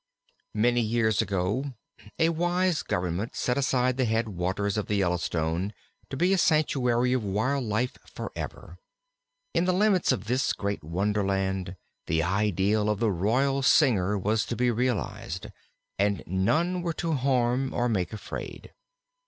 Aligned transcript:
II 0.55 0.61
Many 0.61 0.81
years 0.81 1.21
ago 1.21 1.75
a 2.17 2.29
wise 2.29 2.81
government 2.81 3.35
set 3.35 3.55
aside 3.55 3.97
the 3.97 4.05
head 4.05 4.29
waters 4.29 4.75
of 4.75 4.87
the 4.87 4.95
Yellowstone 4.95 5.73
to 6.09 6.17
be 6.17 6.33
a 6.33 6.39
sanctuary 6.39 7.13
of 7.13 7.23
wildlife 7.23 7.99
forever. 8.11 8.79
In 9.53 9.65
the 9.65 9.73
limits 9.75 10.11
of 10.11 10.23
this 10.25 10.53
great 10.53 10.83
Wonderland 10.83 11.75
the 12.07 12.23
ideal 12.23 12.89
of 12.89 12.99
the 12.99 13.11
Royal 13.11 13.61
Singer 13.61 14.17
was 14.17 14.43
to 14.47 14.55
be 14.55 14.71
realized, 14.71 15.45
and 15.99 16.23
none 16.25 16.81
were 16.81 16.93
to 16.93 17.11
harm 17.13 17.71
or 17.71 17.87
make 17.87 18.11
afraid. 18.11 18.73